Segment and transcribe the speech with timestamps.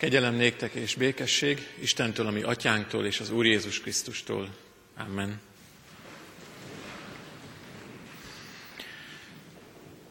[0.00, 4.48] Kegyelem néktek és békesség Istentől, ami atyánktól és az Úr Jézus Krisztustól.
[4.96, 5.40] Amen.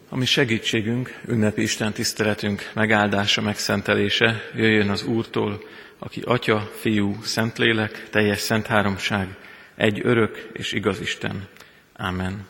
[0.09, 5.63] Ami segítségünk, ünnepi Isten tiszteletünk megáldása, megszentelése jöjjön az Úrtól,
[5.97, 9.37] aki Atya, Fiú, Szentlélek, teljes szent háromság,
[9.75, 11.47] egy örök és igaz Isten.
[11.95, 12.47] Amen.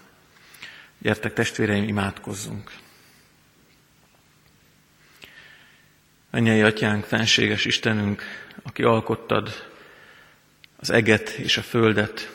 [0.97, 2.71] Gyertek testvéreim, imádkozzunk!
[6.31, 8.23] Mennyei atyánk, fenséges Istenünk,
[8.63, 9.67] aki alkottad
[10.77, 12.31] az eget és a földet,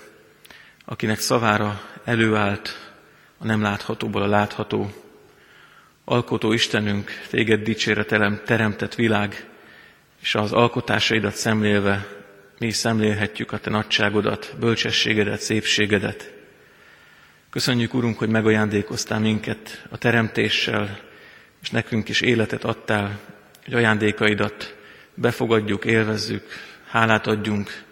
[0.85, 2.93] akinek szavára előállt
[3.38, 4.93] a nem láthatóból a látható.
[6.05, 8.05] Alkotó Istenünk, téged dicsére
[8.45, 9.47] teremtett világ,
[10.21, 12.07] és az alkotásaidat szemlélve
[12.59, 16.33] mi szemlélhetjük a te nagyságodat, bölcsességedet, szépségedet.
[17.51, 21.01] Köszönjük, Urunk, hogy megajándékoztál minket a teremtéssel,
[21.63, 23.21] és nekünk is életet adtál,
[23.64, 24.74] hogy ajándékaidat
[25.14, 26.46] befogadjuk, élvezzük,
[26.88, 27.82] hálát adjunk,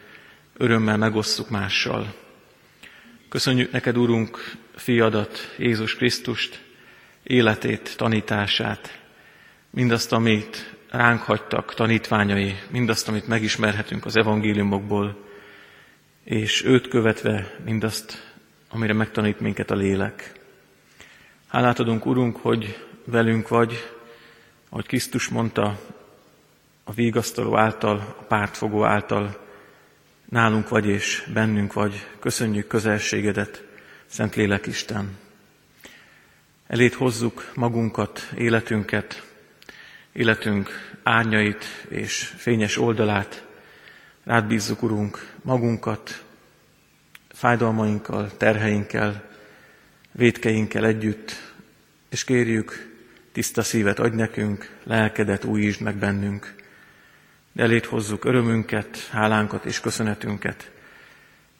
[0.56, 2.14] örömmel megosszuk mással.
[3.28, 6.62] Köszönjük neked, Urunk, fiadat, Jézus Krisztust,
[7.22, 8.98] életét, tanítását,
[9.70, 15.24] mindazt, amit ránk hagytak tanítványai, mindazt, amit megismerhetünk az evangéliumokból,
[16.24, 18.32] és őt követve mindazt,
[18.68, 20.32] amire megtanít minket a lélek.
[21.48, 23.92] Hálát adunk, Urunk, hogy velünk vagy,
[24.72, 25.80] ahogy Krisztus mondta,
[26.84, 29.46] a végasztaló által, a pártfogó által,
[30.28, 33.64] nálunk vagy és bennünk vagy, köszönjük közelségedet,
[34.06, 35.18] Szentlélek Isten.
[36.66, 39.26] Elét hozzuk magunkat, életünket,
[40.12, 40.70] életünk
[41.02, 43.44] árnyait és fényes oldalát,
[44.24, 46.24] rád bízzuk, Urunk, magunkat,
[47.28, 49.28] fájdalmainkkal, terheinkkel,
[50.12, 51.54] védkeinkkel együtt,
[52.08, 52.91] és kérjük,
[53.32, 56.54] Tiszta szívet adj nekünk, lelkedet újítsd meg bennünk.
[57.52, 60.70] De elét hozzuk örömünket, hálánkat és köszönetünket,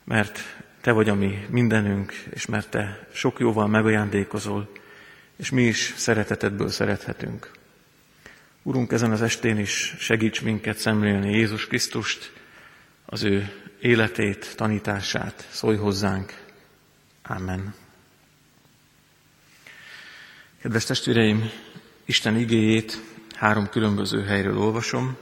[0.04, 0.40] mert
[0.80, 4.70] Te vagy a mi mindenünk, és mert Te sok jóval megajándékozol,
[5.36, 7.50] és mi is szeretetedből szerethetünk.
[8.62, 12.32] Urunk, ezen az estén is segíts minket szemlélni Jézus Krisztust,
[13.06, 16.32] az ő életét, tanítását, szólj hozzánk.
[17.22, 17.74] Amen.
[20.62, 21.50] Kedves testvéreim,
[22.04, 22.98] Isten igéjét
[23.34, 25.16] három különböző helyről olvasom.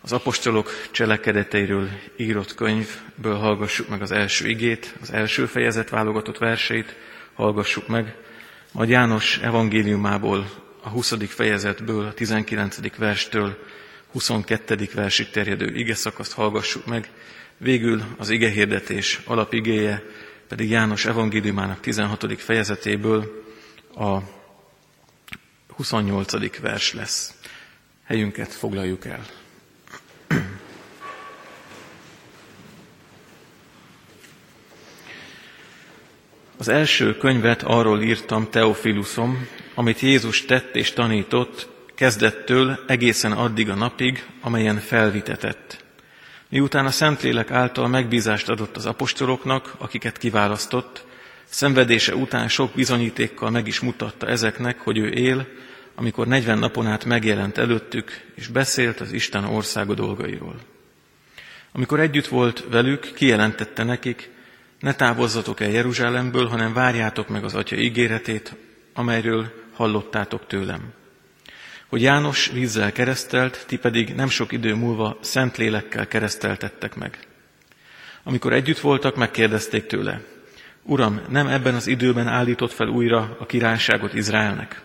[0.00, 6.96] Az apostolok cselekedeteiről írott könyvből hallgassuk meg az első igét, az első fejezet válogatott verseit
[7.34, 8.16] hallgassuk meg,
[8.72, 10.50] majd János evangéliumából
[10.82, 11.14] a 20.
[11.28, 12.96] fejezetből, a 19.
[12.96, 13.58] verstől
[14.12, 14.88] 22.
[14.94, 17.10] versig terjedő ige szakaszt hallgassuk meg,
[17.56, 20.02] végül az ige hirdetés alapigéje
[20.48, 22.40] pedig János evangéliumának 16.
[22.40, 23.44] fejezetéből
[23.94, 24.42] a
[25.76, 26.60] 28.
[26.60, 27.34] vers lesz.
[28.04, 29.26] Helyünket foglaljuk el.
[36.56, 43.74] Az első könyvet arról írtam, Teofilusom, amit Jézus tett és tanított, kezdettől egészen addig a
[43.74, 45.84] napig, amelyen felvitetett.
[46.48, 51.04] Miután a Szentlélek által megbízást adott az apostoloknak, akiket kiválasztott,
[51.44, 55.46] szenvedése után sok bizonyítékkal meg is mutatta ezeknek, hogy ő él,
[55.94, 60.60] amikor 40 napon át megjelent előttük, és beszélt az Isten országa dolgairól.
[61.72, 64.30] Amikor együtt volt velük, kijelentette nekik,
[64.80, 68.54] ne távozzatok el Jeruzsálemből, hanem várjátok meg az Atya ígéretét,
[68.92, 70.92] amelyről hallottátok tőlem.
[71.86, 77.18] Hogy János vízzel keresztelt, ti pedig nem sok idő múlva szent lélekkel kereszteltettek meg.
[78.22, 80.20] Amikor együtt voltak, megkérdezték tőle,
[80.86, 84.82] Uram, nem ebben az időben állított fel újra a királyságot Izraelnek?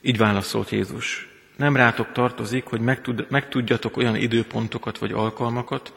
[0.00, 1.28] Így válaszolt Jézus.
[1.56, 5.92] Nem rátok tartozik, hogy megtud, megtudjatok olyan időpontokat vagy alkalmakat,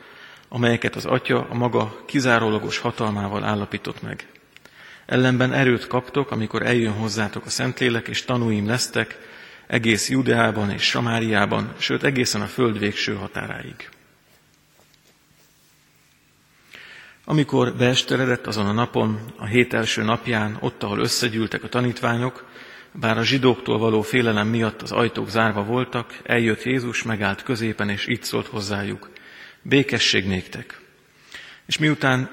[0.50, 4.28] amelyeket az Atya a maga kizárólagos hatalmával állapított meg.
[5.06, 9.18] Ellenben erőt kaptok, amikor eljön hozzátok a Szentlélek, és tanúim lesztek
[9.68, 13.90] egész Judeában és Samáriában, sőt egészen a föld végső határáig.
[17.26, 22.46] Amikor beesteredett azon a napon, a hét első napján, ott, ahol összegyűltek a tanítványok,
[22.92, 28.08] bár a zsidóktól való félelem miatt az ajtók zárva voltak, eljött Jézus, megállt középen, és
[28.08, 29.10] így szólt hozzájuk.
[29.62, 30.82] Békesség néktek.
[31.66, 32.32] És miután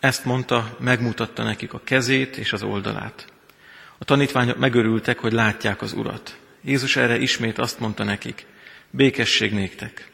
[0.00, 3.26] ezt mondta, megmutatta nekik a kezét és az oldalát.
[3.98, 6.38] A tanítványok megörültek, hogy látják az Urat.
[6.62, 8.46] Jézus erre ismét azt mondta nekik,
[8.90, 10.10] békesség néktek.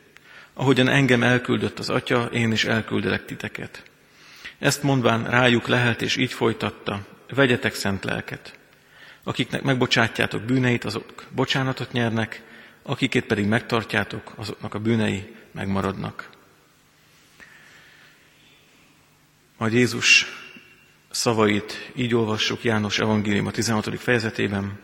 [0.54, 3.89] Ahogyan engem elküldött az Atya, én is elküldelek titeket.
[4.60, 8.58] Ezt mondván rájuk lehet, és így folytatta, vegyetek szent lelket.
[9.22, 12.42] Akiknek megbocsátjátok bűneit, azok bocsánatot nyernek,
[12.82, 16.28] akikét pedig megtartjátok, azoknak a bűnei megmaradnak.
[19.58, 20.26] Majd Jézus
[21.10, 24.00] szavait így olvassuk János Evangélium a 16.
[24.00, 24.78] fejezetében.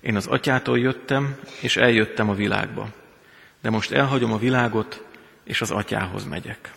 [0.00, 2.88] Én az atyától jöttem, és eljöttem a világba.
[3.62, 5.04] De most elhagyom a világot,
[5.44, 6.72] és az atyához megyek.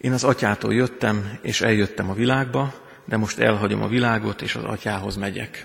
[0.00, 4.64] Én az atyától jöttem, és eljöttem a világba, de most elhagyom a világot, és az
[4.64, 5.64] atyához megyek.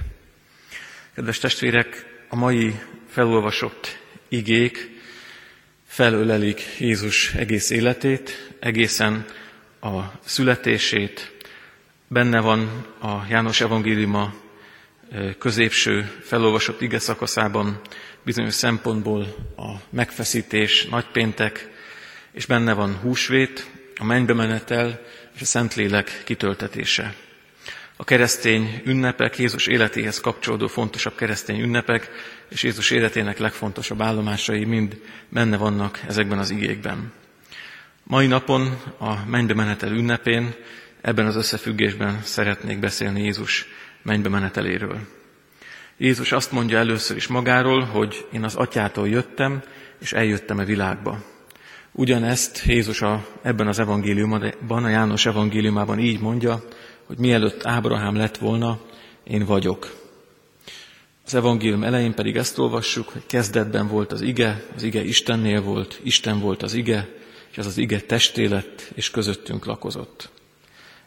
[1.16, 5.02] Kedves testvérek, a mai felolvasott igék
[5.88, 9.26] felölelik Jézus egész életét, egészen
[9.82, 11.32] a születését.
[12.08, 14.34] Benne van a János evangéliuma
[15.38, 17.80] középső felolvasott ige szakaszában
[18.24, 21.70] bizonyos szempontból a megfeszítés, nagypéntek,
[22.32, 25.02] és benne van húsvét, a mennybe menetel
[25.36, 27.14] és a Szentlélek kitöltetése.
[27.96, 32.10] A keresztény ünnepek, Jézus életéhez kapcsolódó fontosabb keresztény ünnepek,
[32.50, 37.12] és Jézus életének legfontosabb állomásai mind benne vannak ezekben az igékben.
[38.04, 40.54] Mai napon, a mennybe menetel ünnepén,
[41.02, 43.68] ebben az összefüggésben szeretnék beszélni Jézus
[44.02, 45.00] mennybe meneteléről.
[45.98, 49.62] Jézus azt mondja először is magáról, hogy én az atyától jöttem,
[50.00, 51.33] és eljöttem a világba.
[51.96, 56.64] Ugyanezt Jézus a, ebben az evangéliumban, a János evangéliumában így mondja,
[57.06, 58.80] hogy mielőtt Ábrahám lett volna,
[59.24, 59.96] én vagyok.
[61.26, 66.00] Az evangélium elején pedig ezt olvassuk, hogy kezdetben volt az ige, az ige Istennél volt,
[66.04, 67.10] Isten volt az ige,
[67.52, 70.30] és ez az ige testé lett, és közöttünk lakozott.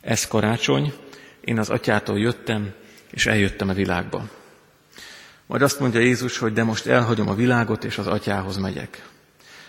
[0.01, 0.93] Ez karácsony,
[1.41, 2.73] én az atyától jöttem,
[3.11, 4.29] és eljöttem a világba.
[5.47, 9.15] Majd azt mondja Jézus, hogy de most elhagyom a világot, és az atyához megyek.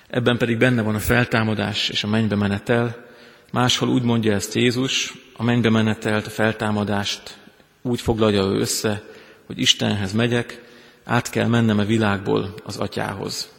[0.08, 3.06] Ebben pedig benne van a feltámadás és a mennybe menetel.
[3.52, 7.38] Máshol úgy mondja ezt Jézus, a mennybe menetelt, a feltámadást
[7.82, 9.04] úgy foglalja ő össze,
[9.46, 10.62] hogy Istenhez megyek,
[11.04, 13.50] át kell mennem a világból az atyához.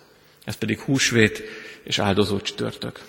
[0.44, 1.42] Ez pedig húsvét
[1.82, 3.00] és áldozó csütörtök.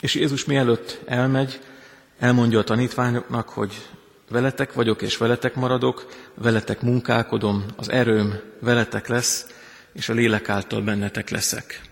[0.00, 1.60] És Jézus mielőtt elmegy,
[2.18, 3.72] elmondja a tanítványoknak, hogy
[4.28, 9.46] veletek vagyok és veletek maradok, veletek munkálkodom, az erőm veletek lesz,
[9.92, 11.89] és a lélek által bennetek leszek.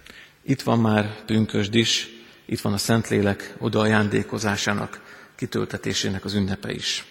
[0.49, 2.09] Itt van már pünkösd is,
[2.45, 5.01] itt van a Szentlélek oda ajándékozásának,
[5.35, 7.05] kitöltetésének az ünnepe is.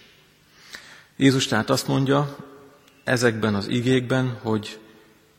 [1.17, 2.35] Jézus tehát azt mondja
[3.03, 4.79] ezekben az igékben, hogy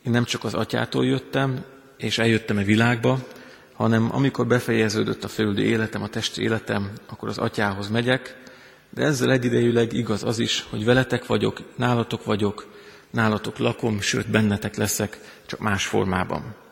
[0.05, 1.65] én nem csak az atyától jöttem,
[1.97, 3.27] és eljöttem a világba,
[3.73, 8.43] hanem amikor befejeződött a földi életem, a testi életem, akkor az atyához megyek,
[8.91, 12.67] de ezzel egyidejűleg igaz az is, hogy veletek vagyok, nálatok vagyok,
[13.11, 16.67] nálatok lakom, sőt bennetek leszek, csak más formában.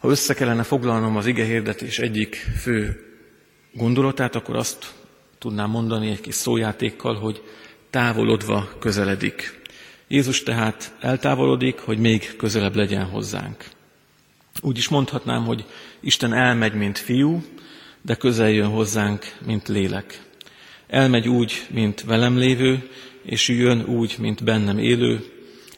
[0.00, 3.04] Ha össze kellene foglalnom az ige hirdetés egyik fő
[3.72, 4.92] gondolatát, akkor azt
[5.38, 7.42] tudnám mondani egy kis szójátékkal, hogy
[7.90, 9.62] távolodva közeledik.
[10.08, 13.64] Jézus tehát eltávolodik, hogy még közelebb legyen hozzánk.
[14.60, 15.64] Úgy is mondhatnám, hogy
[16.00, 17.42] Isten elmegy, mint fiú,
[18.02, 20.22] de közel jön hozzánk, mint lélek.
[20.86, 22.90] Elmegy úgy, mint velem lévő,
[23.22, 25.24] és jön úgy, mint bennem élő,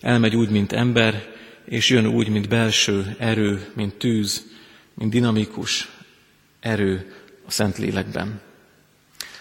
[0.00, 1.31] elmegy úgy, mint ember,
[1.64, 4.47] és jön úgy, mint belső erő, mint tűz,
[4.94, 5.88] mint dinamikus
[6.61, 7.12] erő
[7.47, 8.41] a Szentlélekben.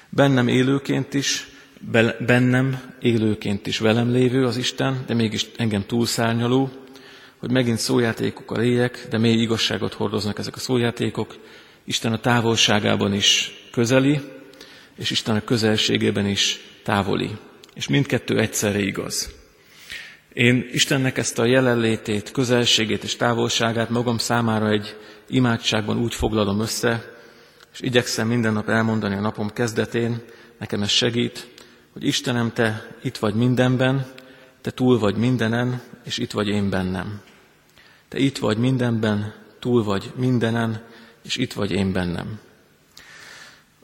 [0.09, 1.47] Bennem élőként is,
[2.25, 6.69] bennem élőként is velem lévő az Isten, de mégis engem túlszárnyaló,
[7.37, 11.37] hogy megint szójátékok a léjek, de mély igazságot hordoznak ezek a szójátékok.
[11.83, 14.19] Isten a távolságában is közeli,
[14.95, 17.29] és Isten a közelségében is távoli.
[17.73, 19.40] És mindkettő egyszerre igaz.
[20.33, 24.95] Én Istennek ezt a jelenlétét, közelségét és távolságát magam számára egy
[25.27, 27.03] imádságban úgy foglalom össze,
[27.73, 30.21] és igyekszem minden nap elmondani a napom kezdetén,
[30.59, 31.47] nekem ez segít,
[31.93, 34.05] hogy Istenem, Te itt vagy mindenben,
[34.61, 37.21] Te túl vagy mindenen, és itt vagy én bennem.
[38.07, 40.83] Te itt vagy mindenben, túl vagy mindenen,
[41.23, 42.39] és itt vagy én bennem.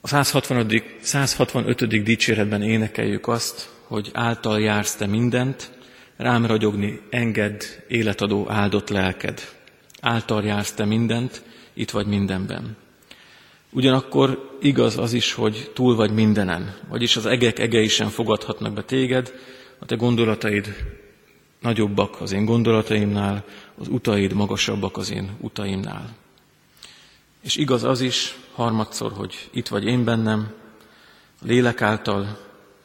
[0.02, 0.84] A 160.
[1.02, 2.04] 165.
[2.04, 5.77] dicséretben énekeljük azt, hogy által jársz te mindent,
[6.18, 9.42] rám ragyogni enged, életadó áldott lelked.
[10.02, 11.44] Által jársz te mindent,
[11.74, 12.78] itt vagy mindenben.
[13.70, 19.34] Ugyanakkor igaz az is, hogy túl vagy mindenen, vagyis az egek egeisen fogadhatnak be téged,
[19.80, 20.76] a te gondolataid
[21.62, 23.44] nagyobbak az én gondolataimnál,
[23.78, 26.16] az utaid magasabbak az én utaimnál.
[27.42, 30.52] És igaz az is, harmadszor, hogy itt vagy én bennem,
[31.42, 32.22] a lélek által,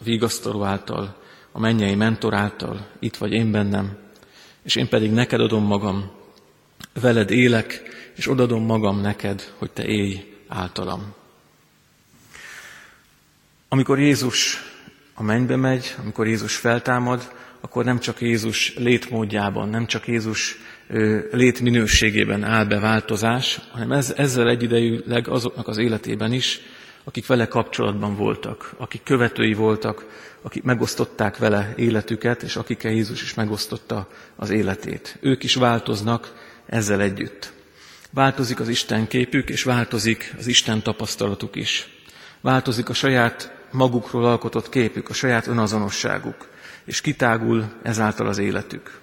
[0.01, 1.22] a vigasztaló által,
[1.53, 3.97] a mennyei mentor által, itt vagy én bennem,
[4.63, 6.11] és én pedig neked adom magam,
[7.01, 7.83] veled élek,
[8.17, 11.15] és odadom magam neked, hogy te élj általam.
[13.69, 14.59] Amikor Jézus
[15.15, 20.59] a mennybe megy, amikor Jézus feltámad, akkor nem csak Jézus létmódjában, nem csak Jézus
[21.31, 26.61] létminőségében áll be változás, hanem ez, ezzel egyidejűleg azoknak az életében is,
[27.05, 30.05] akik vele kapcsolatban voltak, akik követői voltak,
[30.43, 35.19] akik megosztották vele életüket, és akikkel Jézus is megosztotta az életét.
[35.21, 36.35] Ők is változnak
[36.67, 37.53] ezzel együtt.
[38.11, 41.89] Változik az Isten képük, és változik az Isten tapasztalatuk is.
[42.41, 46.49] Változik a saját magukról alkotott képük, a saját önazonosságuk,
[46.85, 49.01] és kitágul ezáltal az életük.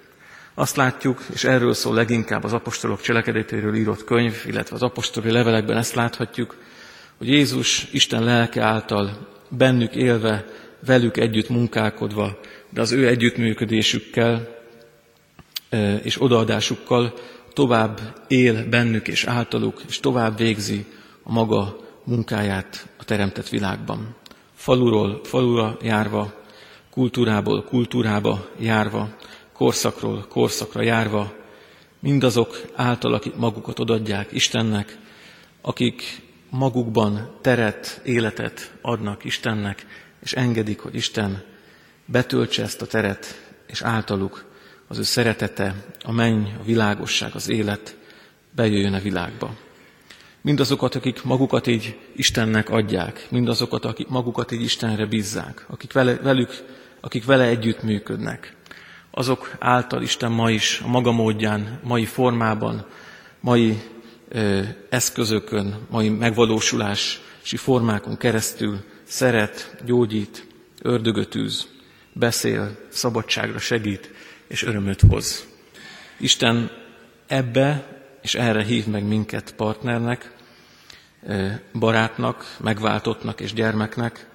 [0.54, 5.76] Azt látjuk, és erről szól leginkább az apostolok cselekedetéről írott könyv, illetve az apostoli levelekben
[5.76, 6.56] ezt láthatjuk,
[7.20, 10.46] hogy Jézus Isten lelke által bennük élve,
[10.86, 12.38] velük együtt munkálkodva,
[12.70, 14.48] de az ő együttműködésükkel
[16.02, 17.14] és odaadásukkal
[17.52, 20.86] tovább él bennük és általuk, és tovább végzi
[21.22, 24.16] a maga munkáját a teremtett világban.
[24.54, 26.34] Faluról falura járva,
[26.90, 29.08] kultúrából kultúrába járva,
[29.52, 31.32] korszakról korszakra járva,
[31.98, 34.98] mindazok által, akik magukat odadják Istennek,
[35.60, 39.86] akik magukban teret, életet adnak Istennek,
[40.22, 41.42] és engedik, hogy Isten
[42.04, 44.44] betöltse ezt a teret, és általuk
[44.88, 47.96] az ő szeretete, a menny, a világosság, az élet
[48.54, 49.54] bejöjjön a világba.
[50.40, 56.64] Mindazokat, akik magukat így Istennek adják, mindazokat, akik magukat így Istenre bízzák, akik vele, velük,
[57.00, 58.56] akik vele együtt működnek,
[59.10, 62.86] azok által Isten ma is a maga módján, mai formában,
[63.40, 63.82] mai
[64.88, 70.46] eszközökön, mai megvalósulási formákon keresztül szeret, gyógyít,
[70.82, 71.68] ördögöt űz,
[72.12, 74.10] beszél, szabadságra segít,
[74.46, 75.46] és örömöt hoz.
[76.18, 76.70] Isten
[77.26, 80.32] ebbe és erre hív meg minket partnernek,
[81.72, 84.26] barátnak, megváltottnak és gyermeknek,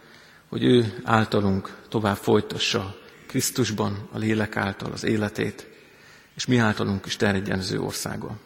[0.50, 2.98] hogy ő általunk tovább folytassa
[3.28, 5.68] Krisztusban, a lélek által az életét,
[6.36, 8.38] és mi általunk is terjedjen az ő országa.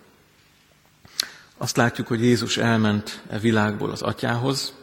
[1.62, 4.74] Azt látjuk, hogy Jézus elment e világból az atyához,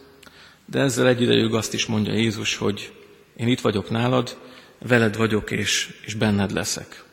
[0.64, 2.92] de ezzel egyidejűleg azt is mondja Jézus, hogy
[3.36, 4.36] én itt vagyok nálad,
[4.78, 7.04] veled vagyok és, és benned leszek.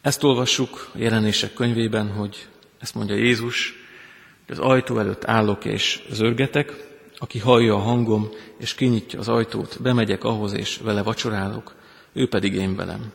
[0.00, 2.46] Ezt olvassuk a jelenések könyvében, hogy
[2.78, 3.74] ezt mondja Jézus,
[4.46, 6.72] hogy az ajtó előtt állok és zörgetek,
[7.18, 11.74] aki hallja a hangom, és kinyitja az ajtót, bemegyek ahhoz, és vele vacsorálok,
[12.12, 13.12] ő pedig én velem.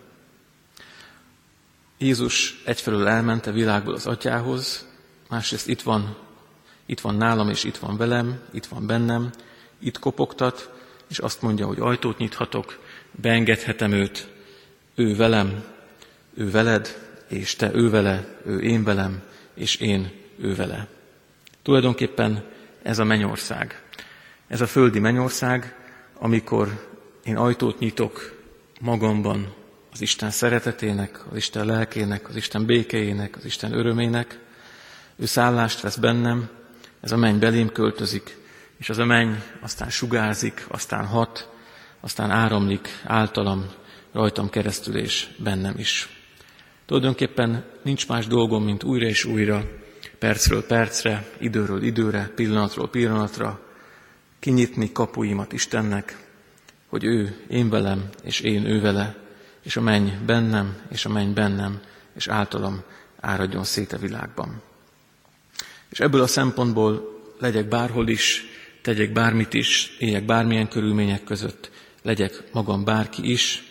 [1.97, 4.89] Jézus egyfelől elment a világból az atyához,
[5.31, 6.15] másrészt itt van,
[6.85, 9.29] itt van nálam, és itt van velem, itt van bennem,
[9.79, 10.69] itt kopogtat,
[11.07, 12.79] és azt mondja, hogy ajtót nyithatok,
[13.11, 14.27] beengedhetem őt,
[14.95, 15.63] ő velem,
[16.33, 16.97] ő veled,
[17.27, 19.21] és te ő vele, ő én velem,
[19.53, 20.87] és én ő vele.
[21.61, 22.43] Tulajdonképpen
[22.81, 23.83] ez a mennyország.
[24.47, 25.75] Ez a földi mennyország,
[26.13, 26.89] amikor
[27.23, 28.41] én ajtót nyitok
[28.79, 29.53] magamban
[29.91, 34.39] az Isten szeretetének, az Isten lelkének, az Isten békéjének, az Isten örömének,
[35.21, 36.49] ő szállást vesz bennem,
[37.01, 38.37] ez a menny belém költözik,
[38.77, 41.49] és az a menny aztán sugárzik, aztán hat,
[41.99, 43.65] aztán áramlik általam,
[44.11, 46.09] rajtam keresztül és bennem is.
[46.85, 49.63] Tulajdonképpen nincs más dolgom, mint újra és újra,
[50.19, 53.59] percről percre, időről időre, pillanatról pillanatra
[54.39, 56.27] kinyitni kapuimat Istennek,
[56.87, 59.15] hogy ő én velem, és én ő vele,
[59.63, 61.81] és a menny bennem, és a menny bennem,
[62.15, 62.81] és általam
[63.19, 64.69] áradjon szét a világban.
[65.91, 68.45] És ebből a szempontból legyek bárhol is,
[68.81, 71.71] tegyek bármit is, éljek bármilyen körülmények között,
[72.01, 73.63] legyek magam bárki is,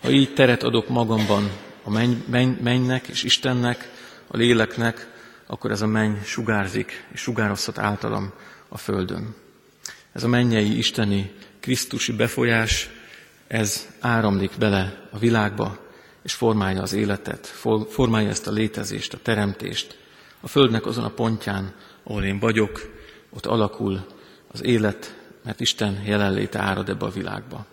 [0.00, 1.50] ha így teret adok magamban
[1.82, 3.90] a menny, menny, mennynek és Istennek,
[4.26, 5.10] a léleknek,
[5.46, 8.32] akkor ez a menny sugárzik, és sugározhat általam
[8.68, 9.34] a földön.
[10.12, 12.88] Ez a mennyei, isteni, krisztusi befolyás,
[13.46, 15.78] ez áramlik bele a világba,
[16.22, 17.46] és formálja az életet,
[17.88, 19.98] formálja ezt a létezést, a teremtést.
[20.40, 22.94] A Földnek azon a pontján, ahol én vagyok,
[23.30, 24.06] ott alakul
[24.52, 27.66] az élet, mert Isten jelenléte árad ebbe a világba.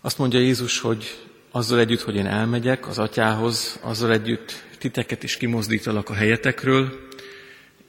[0.00, 5.36] Azt mondja Jézus, hogy azzal együtt, hogy én elmegyek az atyához, azzal együtt titeket is
[5.36, 7.08] kimozdítalak a helyetekről,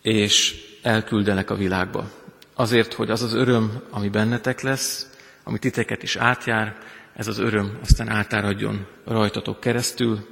[0.01, 2.12] és elküldenek a világba.
[2.53, 5.09] Azért, hogy az az öröm, ami bennetek lesz,
[5.43, 6.77] ami titeket is átjár,
[7.13, 10.27] ez az öröm aztán átáradjon rajtatok keresztül,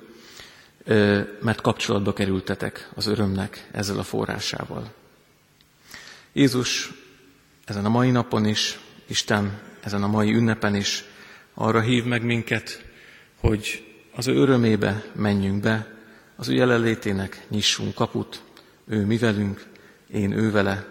[1.42, 4.94] mert kapcsolatba kerültetek az örömnek ezzel a forrásával.
[6.34, 6.92] Jézus
[7.66, 11.04] ezen a mai napon is, Isten ezen a mai ünnepen is
[11.54, 12.86] arra hív meg minket,
[13.40, 15.96] hogy az ő örömébe menjünk be,
[16.36, 18.42] az ő jelenlétének nyissunk kaput,
[18.88, 19.66] ő mi velünk,
[20.12, 20.86] én ő vele.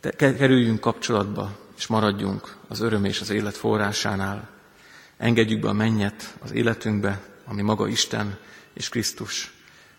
[0.00, 4.48] De kerüljünk kapcsolatba, és maradjunk az öröm és az élet forrásánál.
[5.16, 8.38] engedjük be a mennyet az életünkbe, ami maga Isten
[8.72, 9.52] és Krisztus,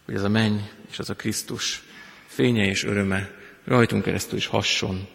[0.05, 0.59] hogy ez a menny
[0.91, 1.83] és az a Krisztus
[2.25, 3.31] fénye és öröme
[3.63, 5.07] rajtunk keresztül is hasson.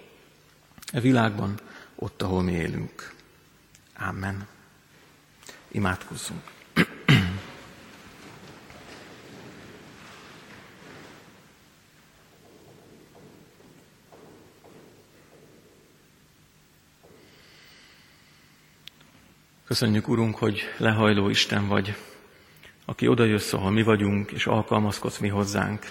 [0.92, 1.60] E világban,
[1.94, 3.14] ott, ahol mi élünk.
[3.96, 4.46] Amen.
[5.68, 6.42] Imádkozzunk.
[19.68, 21.96] Köszönjük, Urunk, hogy lehajló Isten vagy,
[22.88, 25.86] aki odajössz, ahol mi vagyunk, és alkalmazkodsz mi hozzánk.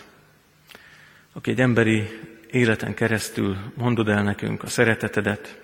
[1.33, 2.09] Aki egy emberi
[2.51, 5.61] életen keresztül mondod el nekünk a szeretetedet,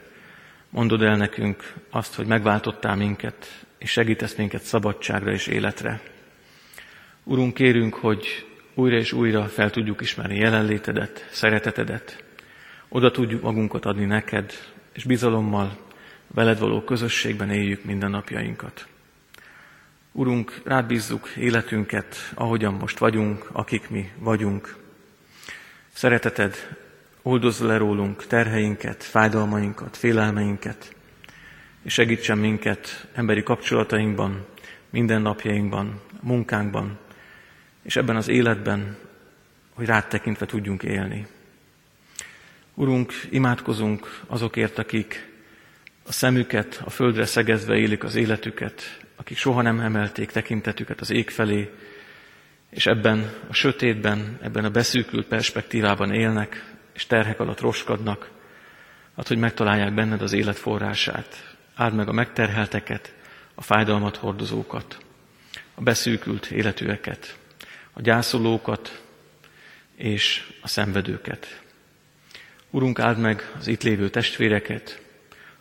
[0.69, 6.01] mondod el nekünk azt, hogy megváltottál minket, és segítesz minket szabadságra és életre.
[7.23, 12.23] Urunk, kérünk, hogy újra és újra fel tudjuk ismerni jelenlétedet, szeretetedet,
[12.89, 14.53] oda tudjuk magunkat adni neked,
[14.91, 15.77] és bizalommal
[16.27, 18.87] veled való közösségben éljük minden napjainkat.
[20.15, 24.75] Urunk, rád bízzuk életünket, ahogyan most vagyunk, akik mi vagyunk.
[25.93, 26.77] Szereteted
[27.21, 30.95] oldozz le rólunk terheinket, fájdalmainkat, félelmeinket,
[31.83, 34.45] és segítsen minket emberi kapcsolatainkban,
[34.89, 36.97] mindennapjainkban, munkánkban,
[37.83, 38.97] és ebben az életben,
[39.73, 41.27] hogy rád tekintve tudjunk élni.
[42.73, 45.31] Urunk, imádkozunk azokért, akik
[46.03, 51.29] a szemüket a földre szegezve élik az életüket, akik soha nem emelték tekintetüket az ég
[51.29, 51.73] felé,
[52.69, 58.29] és ebben a sötétben, ebben a beszűkült perspektívában élnek, és terhek alatt roskadnak,
[59.15, 61.55] hát, hogy megtalálják benned az élet forrását.
[61.75, 63.13] Áld meg a megterhelteket,
[63.55, 64.97] a fájdalmat hordozókat,
[65.75, 67.37] a beszűkült életűeket,
[67.93, 69.03] a gyászolókat
[69.95, 71.61] és a szenvedőket.
[72.69, 75.01] Urunk, áld meg az itt lévő testvéreket,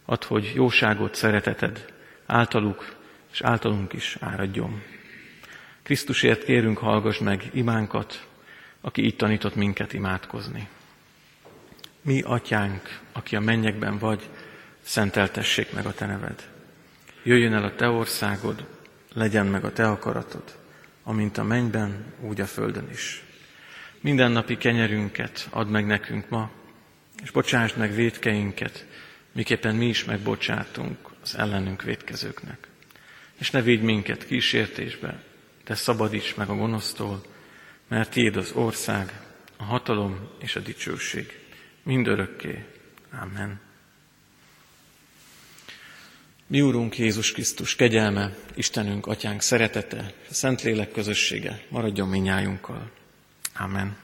[0.05, 1.93] Add, hogy jóságot, szereteted
[2.27, 3.01] általuk
[3.33, 4.83] és általunk is áradjon.
[5.83, 8.27] Krisztusért kérünk, hallgass meg imánkat,
[8.81, 10.69] aki itt tanított minket imádkozni.
[12.03, 14.29] Mi, atyánk, aki a mennyekben vagy,
[14.81, 16.49] szenteltessék meg a te neved.
[17.23, 18.67] Jöjjön el a te országod,
[19.13, 20.59] legyen meg a te akaratod,
[21.03, 23.25] amint a mennyben, úgy a földön is.
[24.01, 26.51] Minden napi kenyerünket add meg nekünk ma,
[27.23, 28.87] és bocsásd meg védkeinket,
[29.33, 32.72] miképpen mi is megbocsátunk az ellenünk védkezőknek.
[33.43, 35.23] És ne védj minket kísértésbe,
[35.65, 37.23] de szabadíts meg a gonosztól,
[37.89, 39.21] mert tiéd az ország,
[39.57, 41.39] a hatalom és a dicsőség
[41.83, 42.65] mindörökké.
[43.21, 43.61] Amen.
[46.47, 52.91] Mi Úrunk Jézus Krisztus kegyelme, Istenünk, Atyánk szeretete, a Szentlélek közössége maradjon minnyájunkkal.
[53.55, 53.97] Amen.